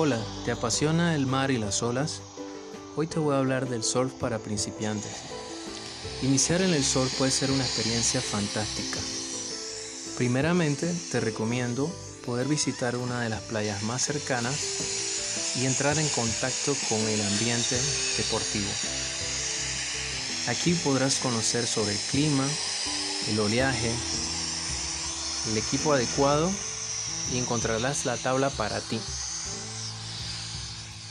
[0.00, 2.22] Hola, ¿te apasiona el mar y las olas?
[2.94, 5.10] Hoy te voy a hablar del surf para principiantes.
[6.22, 9.00] Iniciar en el surf puede ser una experiencia fantástica.
[10.16, 11.92] Primeramente, te recomiendo
[12.24, 17.76] poder visitar una de las playas más cercanas y entrar en contacto con el ambiente
[18.18, 18.70] deportivo.
[20.46, 22.46] Aquí podrás conocer sobre el clima,
[23.32, 23.92] el oleaje,
[25.50, 26.52] el equipo adecuado
[27.32, 29.00] y encontrarás la tabla para ti.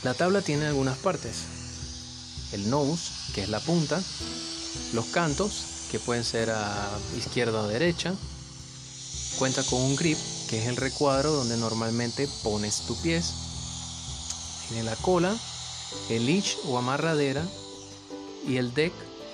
[0.04, 1.44] La tabla tiene algunas partes.
[2.52, 4.00] El nose, que es la punta,
[4.92, 8.14] los cantos, que pueden ser a izquierda o derecha.
[9.38, 13.32] Cuenta con un grip, que es el recuadro donde normalmente pones tu pies.
[14.68, 15.36] Tiene la cola,
[16.10, 17.44] el leash o amarradera
[18.46, 18.92] y el deck,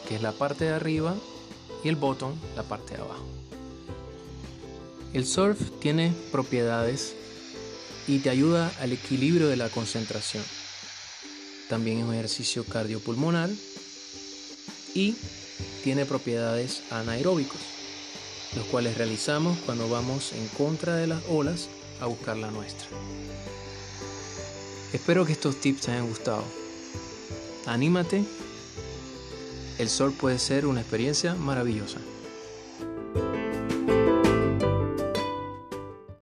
[0.09, 1.15] que es la parte de arriba,
[1.83, 3.27] y el bottom, la parte de abajo.
[5.13, 7.15] El surf tiene propiedades
[8.07, 10.43] y te ayuda al equilibrio de la concentración.
[11.69, 13.51] También es un ejercicio cardiopulmonar
[14.95, 15.17] y
[15.83, 17.61] tiene propiedades anaeróbicos,
[18.55, 21.69] los cuales realizamos cuando vamos en contra de las olas
[22.01, 22.87] a buscar la nuestra.
[24.93, 26.45] Espero que estos tips te hayan gustado.
[27.67, 28.25] Anímate,
[29.79, 31.99] el surf puede ser una experiencia maravillosa.